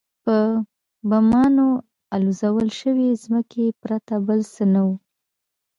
[0.23, 0.35] په
[1.09, 1.67] بمانو
[2.15, 4.95] الوزول شوې ځمکې پرته بل څه نه وو.